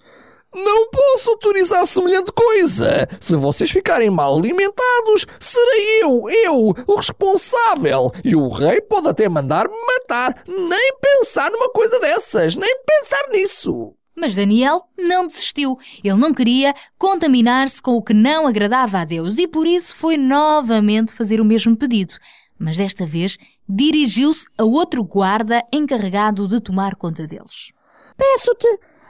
[0.53, 3.07] Não posso autorizar semelhante coisa.
[3.19, 8.11] Se vocês ficarem mal alimentados, serei eu, eu, o responsável.
[8.23, 10.43] E o rei pode até mandar-me matar.
[10.47, 13.93] Nem pensar numa coisa dessas, nem pensar nisso.
[14.15, 15.77] Mas Daniel não desistiu.
[16.03, 20.17] Ele não queria contaminar-se com o que não agradava a Deus e por isso foi
[20.17, 22.15] novamente fazer o mesmo pedido.
[22.57, 27.71] Mas desta vez dirigiu-se a outro guarda encarregado de tomar conta deles.
[28.17, 28.67] Peço-te,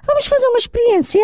[0.10, 1.24] vamos fazer uma experiência?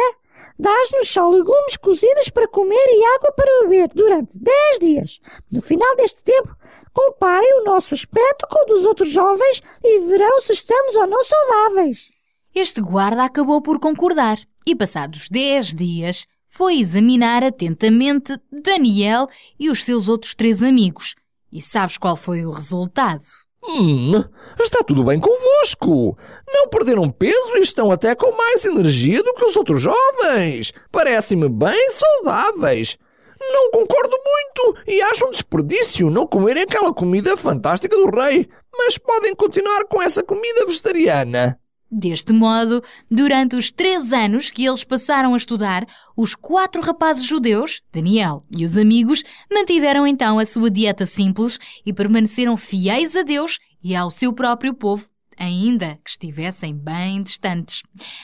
[0.58, 5.20] Dás-nos só legumes cozidos para comer e água para beber durante 10 dias.
[5.52, 6.56] No final deste tempo,
[6.94, 11.24] comparem o nosso aspecto com o dos outros jovens e verão se estamos ou não
[11.24, 12.10] saudáveis.
[12.54, 19.28] Este guarda acabou por concordar e, passados 10 dias, foi examinar atentamente Daniel
[19.60, 21.16] e os seus outros três amigos.
[21.52, 23.26] E sabes qual foi o resultado?
[23.68, 24.24] Hum,
[24.60, 26.18] está tudo bem convosco.
[26.48, 30.72] Não perderam peso e estão até com mais energia do que os outros jovens.
[30.92, 32.98] Parecem-me bem saudáveis.
[33.40, 38.48] Não concordo muito e acho um desperdício não comerem aquela comida fantástica do rei,
[38.78, 41.60] mas podem continuar com essa comida vegetariana.
[41.98, 47.82] Deste modo, durante os três anos que eles passaram a estudar, os quatro rapazes judeus,
[47.90, 53.60] Daniel e os amigos, mantiveram então a sua dieta simples e permaneceram fiéis a Deus
[53.82, 57.82] e ao seu próprio povo, ainda que estivessem bem distantes.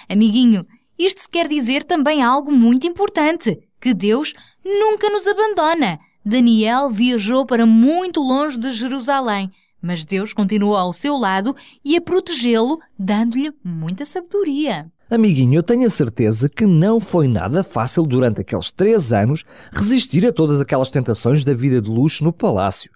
[0.09, 0.67] Amiguinho,
[0.99, 4.33] isto quer dizer também algo muito importante: que Deus
[4.65, 5.97] nunca nos abandona.
[6.25, 9.49] Daniel viajou para muito longe de Jerusalém
[9.81, 14.91] mas Deus continuou ao seu lado e a protegê-lo, dando-lhe muita sabedoria.
[15.09, 20.25] Amiguinho, eu tenho a certeza que não foi nada fácil durante aqueles três anos resistir
[20.25, 22.91] a todas aquelas tentações da vida de luxo no palácio.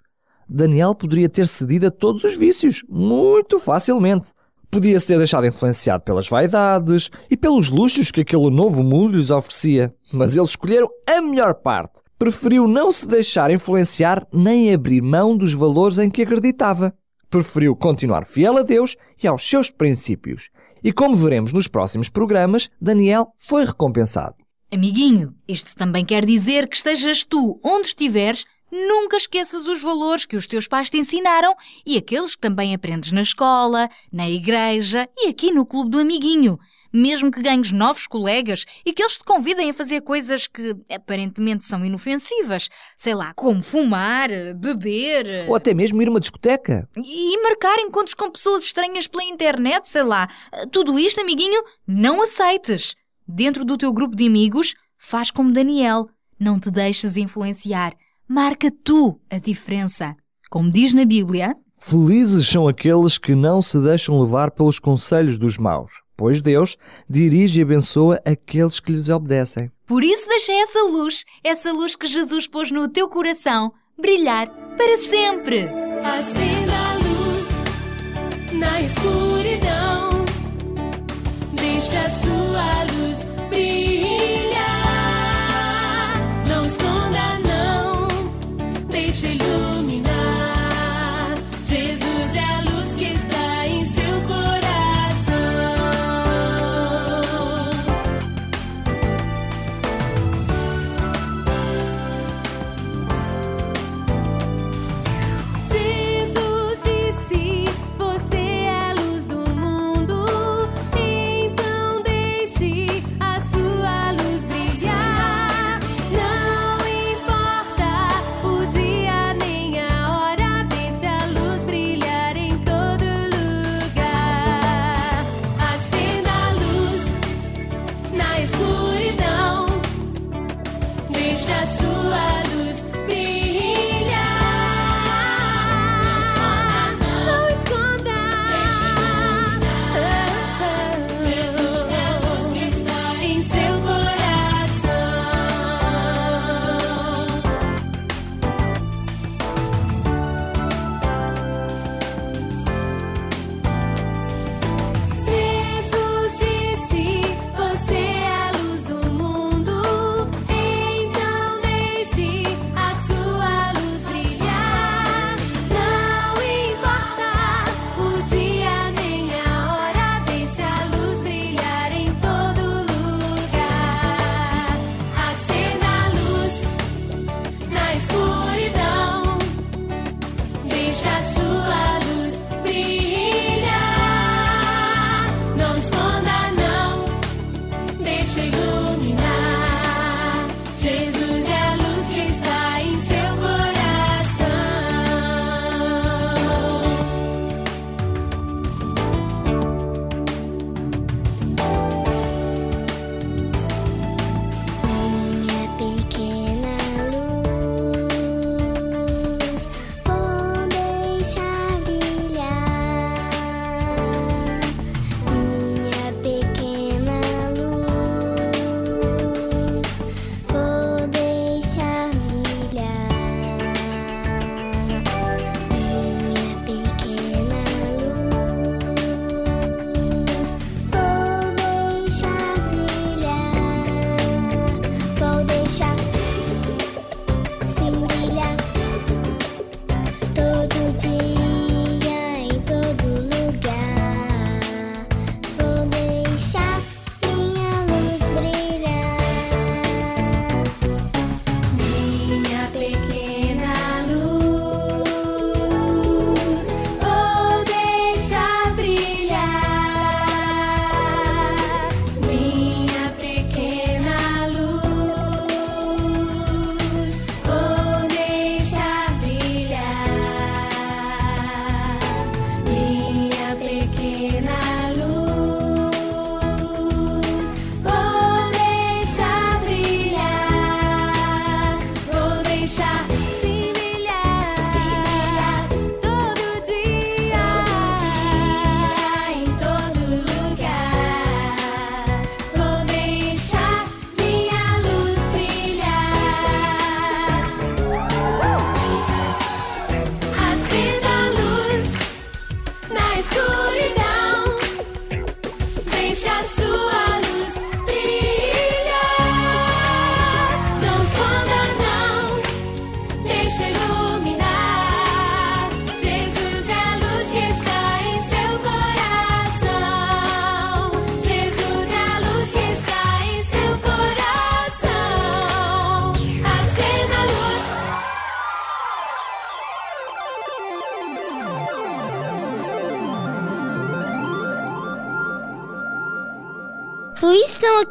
[0.48, 4.32] Daniel poderia ter cedido a todos os vícios, muito facilmente.
[4.70, 9.94] Podia-se ter deixado influenciado pelas vaidades e pelos luxos que aquele novo mundo lhes oferecia,
[10.12, 15.52] mas eles escolheram a melhor parte preferiu não se deixar influenciar nem abrir mão dos
[15.52, 16.94] valores em que acreditava.
[17.28, 20.48] Preferiu continuar fiel a Deus e aos seus princípios.
[20.82, 24.36] E como veremos nos próximos programas, Daniel foi recompensado.
[24.72, 30.36] Amiguinho, isto também quer dizer que estejas tu onde estiveres, nunca esqueças os valores que
[30.36, 31.54] os teus pais te ensinaram
[31.84, 36.58] e aqueles que também aprendes na escola, na igreja e aqui no clube do amiguinho
[36.92, 41.64] mesmo que ganhes novos colegas e que eles te convidem a fazer coisas que aparentemente
[41.64, 45.46] são inofensivas, sei lá, como fumar, beber.
[45.48, 46.88] Ou até mesmo ir a uma discoteca.
[46.96, 50.28] E marcar encontros com pessoas estranhas pela internet, sei lá.
[50.70, 52.94] Tudo isto, amiguinho, não aceites.
[53.26, 56.08] Dentro do teu grupo de amigos, faz como Daniel.
[56.38, 57.94] Não te deixes influenciar.
[58.28, 60.14] Marca tu a diferença.
[60.50, 61.56] Como diz na Bíblia.
[61.78, 66.76] Felizes são aqueles que não se deixam levar pelos conselhos dos maus pois Deus
[67.08, 69.70] dirige e abençoa aqueles que lhes obedecem.
[69.86, 74.96] Por isso deixa essa luz, essa luz que Jesus pôs no teu coração, brilhar para
[74.96, 75.60] sempre.
[76.02, 79.35] Acenda a luz na escuridão,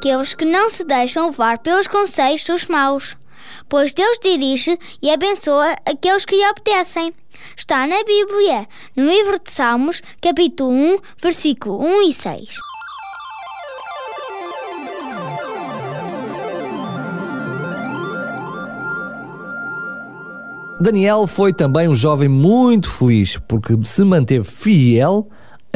[0.06, 3.18] aqueles que não se deixam levar pelos conselhos dos maus,
[3.68, 7.12] pois Deus dirige e abençoa aqueles que lhe obedecem.
[7.58, 12.49] Está na Bíblia, no livro de Salmos, capítulo 1, versículo 1 e 6.
[20.80, 25.28] Daniel foi também um jovem muito feliz porque se manteve fiel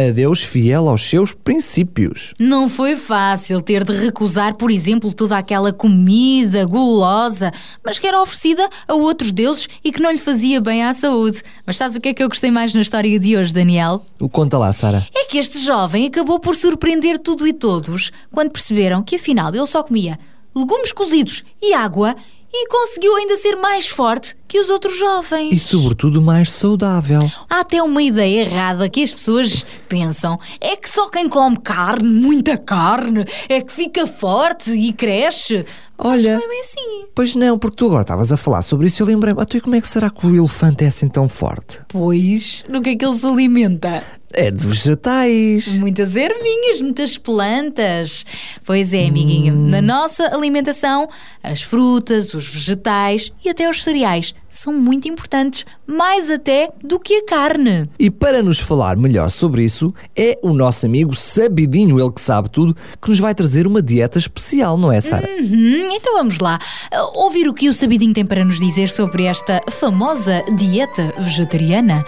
[0.07, 2.33] a Deus, fiel aos seus princípios.
[2.39, 7.51] Não foi fácil ter de recusar, por exemplo, toda aquela comida gulosa,
[7.83, 11.41] mas que era oferecida a outros deuses e que não lhe fazia bem à saúde.
[11.65, 14.01] Mas sabes o que é que eu gostei mais na história de hoje, Daniel?
[14.19, 15.05] O conta lá, Sara.
[15.13, 19.67] É que este jovem acabou por surpreender tudo e todos quando perceberam que afinal ele
[19.67, 20.17] só comia
[20.55, 22.15] legumes cozidos e água
[22.51, 25.53] e conseguiu ainda ser mais forte que os outros jovens.
[25.53, 27.29] E sobretudo mais saudável.
[27.49, 32.07] Há até uma ideia errada que as pessoas pensam: é que só quem come carne,
[32.07, 35.65] muita carne, é que fica forte e cresce.
[35.97, 37.05] Olha, não é bem assim.
[37.13, 39.57] Pois não, porque tu agora estavas a falar sobre isso e eu lembrei-me, ah, tu,
[39.57, 41.81] e como é que será que o elefante é assim tão forte?
[41.89, 44.01] Pois, no que é que ele se alimenta?
[44.31, 45.67] É de vegetais.
[45.67, 48.25] Muitas ervinhas, muitas plantas.
[48.65, 49.55] Pois é, amiguinho.
[49.55, 51.09] Na nossa alimentação,
[51.41, 57.15] as frutas, os vegetais e até os cereais são muito importantes, mais até do que
[57.15, 57.89] a carne.
[57.97, 62.49] E para nos falar melhor sobre isso, é o nosso amigo Sabidinho, ele que sabe
[62.49, 65.27] tudo, que nos vai trazer uma dieta especial, não é, Sara?
[65.27, 66.59] Uhum, então vamos lá.
[66.91, 72.03] Uh, Ouvir o que o Sabidinho tem para nos dizer sobre esta famosa dieta vegetariana.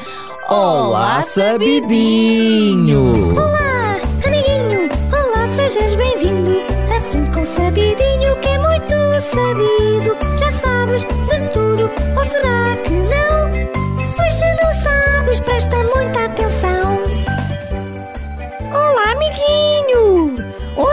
[0.49, 3.35] Olá, Sabidinho!
[3.35, 4.89] Olá, amiguinho!
[5.11, 6.80] Olá, sejas bem-vindo!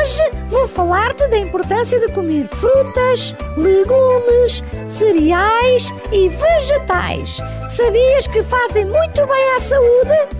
[0.09, 7.37] Hoje vou falar-te da importância de comer frutas, legumes, cereais e vegetais.
[7.69, 10.37] Sabias que fazem muito bem à saúde?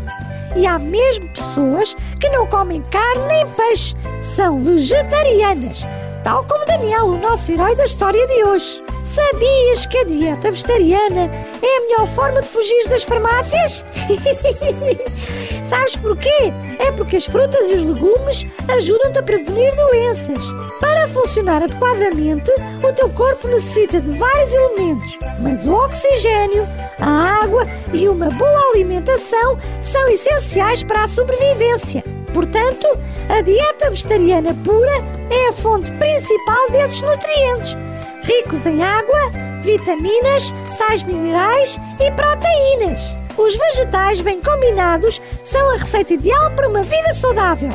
[0.57, 5.87] E há mesmo pessoas que não comem carne nem peixe, são vegetarianas,
[6.29, 8.83] tal como Daniel, o nosso herói da história de hoje.
[9.03, 11.31] Sabias que a dieta vegetariana
[11.63, 13.83] é a melhor forma de fugir das farmácias?
[15.65, 16.53] Sabes porquê?
[16.81, 20.39] É porque as frutas e os legumes ajudam-te a prevenir doenças.
[20.79, 22.51] Para funcionar adequadamente,
[22.87, 26.69] o teu corpo necessita de vários elementos, mas o oxigênio,
[27.01, 32.18] a água e uma boa alimentação são essenciais para a sobrevivência.
[32.33, 32.87] Portanto,
[33.29, 37.77] a dieta vegetariana pura é a fonte principal desses nutrientes,
[38.23, 39.19] ricos em água,
[39.63, 43.01] vitaminas, sais minerais e proteínas.
[43.37, 47.71] Os vegetais bem combinados são a receita ideal para uma vida saudável.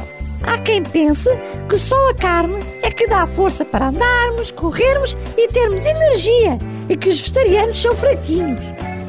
[0.46, 1.30] Há quem pense
[1.70, 6.58] que só a carne é que dá força para andarmos, corrermos e termos energia
[6.90, 8.60] e que os vegetarianos são fraquinhos.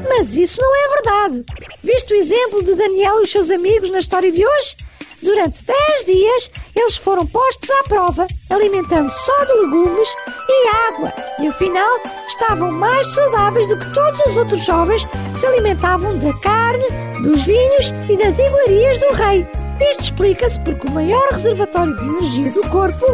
[0.07, 1.45] Mas isso não é verdade.
[1.83, 4.77] Viste o exemplo de Daniel e os seus amigos na história de hoje?
[5.21, 10.09] Durante 10 dias, eles foram postos à prova, alimentando só de legumes
[10.47, 15.47] e água, e afinal estavam mais saudáveis do que todos os outros jovens que se
[15.47, 16.85] alimentavam da carne,
[17.21, 19.64] dos vinhos e das iguarias do rei.
[19.79, 23.05] Isto explica-se porque o maior reservatório de energia do corpo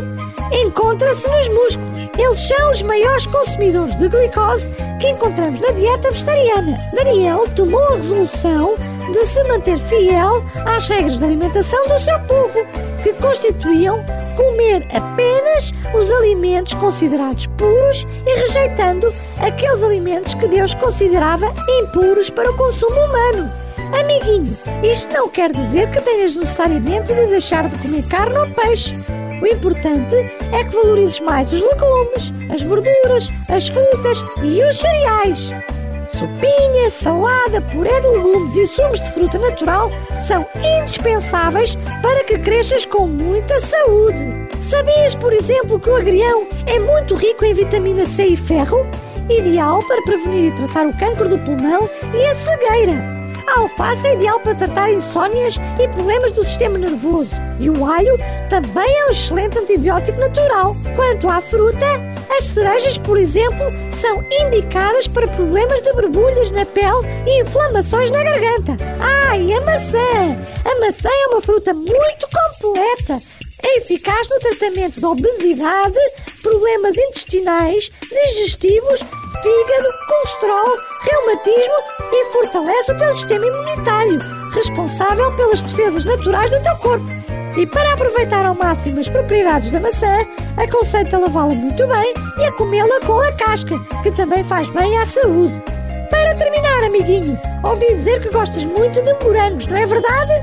[0.51, 2.09] encontra-se nos músculos.
[2.17, 6.77] Eles são os maiores consumidores de glicose que encontramos na dieta vegetariana.
[6.93, 8.75] Daniel tomou a resolução
[9.11, 12.65] de se manter fiel às regras de alimentação do seu povo,
[13.03, 14.03] que constituíam
[14.35, 21.51] comer apenas os alimentos considerados puros e rejeitando aqueles alimentos que Deus considerava
[21.81, 23.51] impuros para o consumo humano.
[23.99, 28.95] Amiguinho, isto não quer dizer que tenhas necessariamente de deixar de comer carne ou peixe.
[29.41, 30.15] O importante
[30.51, 35.51] é que valorizes mais os legumes, as verduras, as frutas e os cereais.
[36.07, 40.45] Sopinha, salada, puré de legumes e sumos de fruta natural são
[40.79, 44.47] indispensáveis para que cresças com muita saúde.
[44.61, 48.85] Sabias, por exemplo, que o agrião é muito rico em vitamina C e ferro?
[49.29, 53.20] Ideal para prevenir e tratar o cancro do pulmão e a cegueira.
[53.51, 57.35] A alface é ideal para tratar insónias e problemas do sistema nervoso.
[57.59, 58.17] E o alho
[58.49, 60.73] também é um excelente antibiótico natural.
[60.95, 61.85] Quanto à fruta,
[62.37, 68.23] as cerejas, por exemplo, são indicadas para problemas de borbulhas na pele e inflamações na
[68.23, 68.77] garganta.
[69.01, 69.97] Ah, e a maçã!
[70.63, 73.21] A maçã é uma fruta muito completa.
[73.63, 75.99] É eficaz no tratamento da obesidade,
[76.41, 79.01] problemas intestinais, digestivos,
[79.41, 81.73] fígado, colesterol, reumatismo
[82.11, 84.19] e fortalece o teu sistema imunitário,
[84.53, 87.05] responsável pelas defesas naturais do teu corpo.
[87.57, 90.25] E para aproveitar ao máximo as propriedades da maçã,
[90.57, 94.97] aconselho-te a lavá-la muito bem e a comê-la com a casca, que também faz bem
[94.97, 95.61] à saúde.
[96.09, 100.33] Para terminar, amiguinho, ouvi dizer que gostas muito de morangos, não é verdade?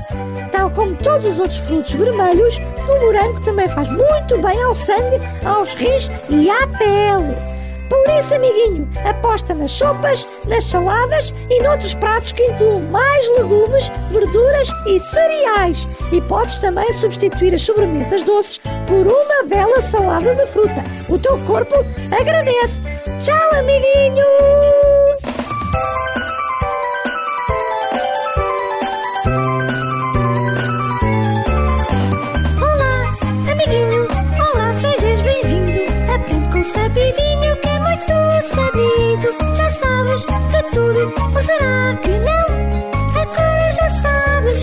[0.51, 5.19] Tal como todos os outros frutos vermelhos, o morango também faz muito bem ao sangue,
[5.45, 7.58] aos rins e à pele.
[7.89, 13.91] Por isso, amiguinho, aposta nas sopas, nas saladas e noutros pratos que incluam mais legumes,
[14.11, 15.87] verduras e cereais.
[16.11, 20.83] E podes também substituir as sobremesas doces por uma bela salada de fruta.
[21.09, 21.75] O teu corpo
[22.11, 22.83] agradece.
[23.17, 24.78] Tchau, amiguinho!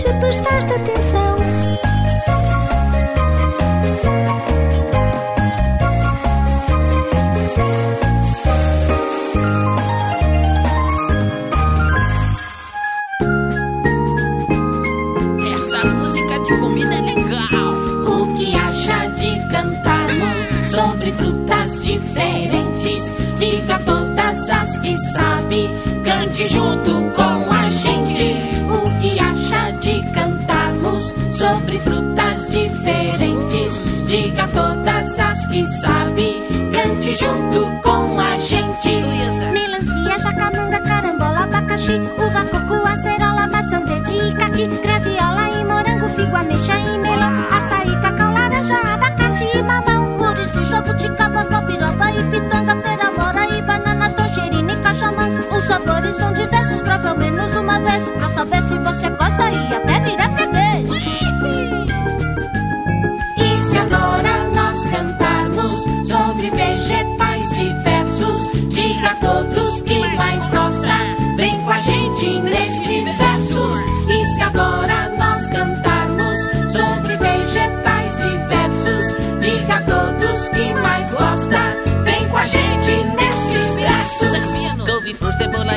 [0.06, 1.35] Se prestaste atenção.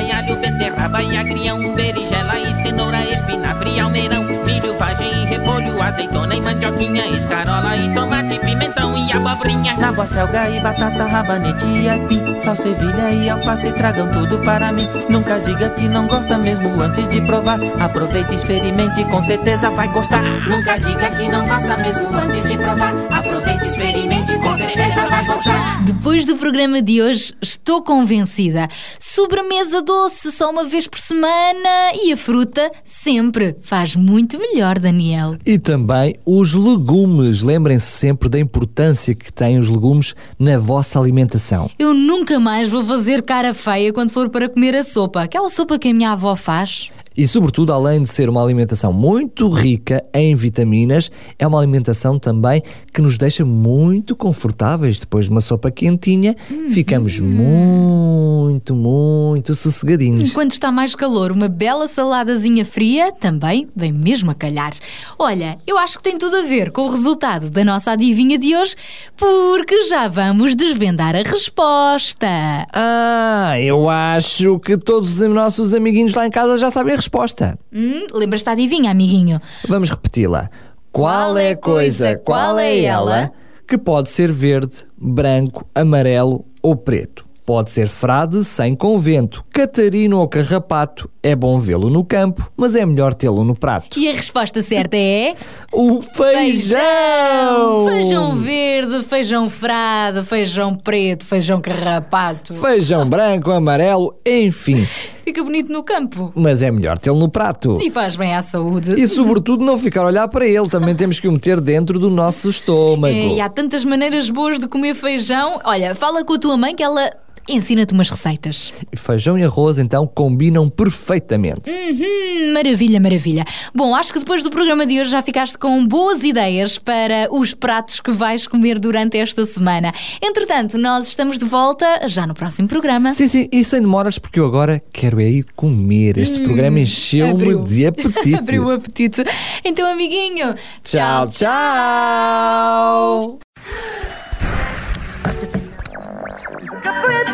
[0.00, 0.39] cebola e alho,
[0.70, 6.40] beterraba e agrião, berinjela e cenoura, espinafre e almeirão, milho, vagem e repolho, azeitona e
[6.40, 9.76] mandioquinha, escarola e tomate, pimentão e abobrinha.
[9.82, 15.38] Água, selga e batata, rabanete e aipim Salsevilha e alface tragam tudo para mim Nunca
[15.40, 20.78] diga que não gosta mesmo antes de provar Aproveite, experimente, com certeza vai gostar Nunca
[20.78, 22.94] diga que não gosta mesmo antes de provar.
[23.10, 25.82] Aproveite, experimente, com certeza vai gostar.
[25.84, 28.68] Depois do programa de hoje, estou convencida.
[28.98, 33.56] Sobremesa doce só uma vez por semana e a fruta sempre.
[33.62, 35.36] Faz muito melhor, Daniel.
[35.44, 37.42] E também os legumes.
[37.42, 41.70] Lembrem-se sempre da importância que têm os legumes na vossa alimentação.
[41.78, 45.22] Eu nunca mais vou fazer cara feia quando for para comer a sopa.
[45.22, 46.90] Aquela sopa que a minha avó faz.
[47.16, 52.62] E, sobretudo, além de ser uma alimentação muito rica em vitaminas, é uma alimentação também
[52.92, 55.00] que nos deixa muito confortáveis.
[55.00, 56.36] Depois de uma sopa quentinha,
[56.70, 60.32] ficamos muito, muito sossegadinhos.
[60.32, 64.72] Quando está mais calor, uma bela saladazinha fria também vem mesmo a calhar.
[65.18, 68.56] Olha, eu acho que tem tudo a ver com o resultado da nossa adivinha de
[68.56, 68.76] hoje,
[69.16, 72.28] porque já vamos desvendar a resposta.
[72.72, 77.58] Ah, eu acho que todos os nossos amiguinhos lá em casa já sabem a resposta.
[77.72, 79.40] Hum, Lembras-te da adivinha, amiguinho?
[79.68, 80.48] Vamos repeti-la.
[80.92, 83.30] Qual é a coisa, qual é ela,
[83.66, 87.28] que pode ser verde, branco, amarelo ou preto?
[87.46, 91.10] Pode ser frade sem convento, catarino ou carrapato.
[91.20, 93.98] É bom vê-lo no campo, mas é melhor tê-lo no prato.
[93.98, 95.34] E a resposta certa é.
[95.72, 97.88] O feijão!
[97.88, 102.54] Feijão verde, feijão frade, feijão preto, feijão carrapato.
[102.54, 104.86] Feijão branco, amarelo, enfim.
[105.30, 106.32] Fica bonito no campo.
[106.34, 107.78] Mas é melhor tê-lo no prato.
[107.80, 109.00] E faz bem à saúde.
[109.00, 112.10] E sobretudo não ficar a olhar para ele, também temos que o meter dentro do
[112.10, 113.14] nosso estômago.
[113.14, 115.60] É, e há tantas maneiras boas de comer feijão.
[115.62, 117.12] Olha, fala com a tua mãe que ela
[117.48, 118.72] ensina-te umas receitas.
[118.96, 121.70] Feijão e arroz então combinam perfeitamente.
[121.70, 123.44] Uhum, maravilha, maravilha.
[123.74, 127.54] Bom, acho que depois do programa de hoje já ficaste com boas ideias para os
[127.54, 129.92] pratos que vais comer durante esta semana.
[130.22, 133.10] Entretanto, nós estamos de volta já no próximo programa.
[133.10, 136.18] Sim, sim, e sem demoras, porque eu agora quero é ir comer.
[136.18, 138.34] Este Hum, programa encheu-me de apetite.
[138.38, 139.24] Abriu o apetite.
[139.64, 142.80] Então, amiguinho, Tchau, tchau!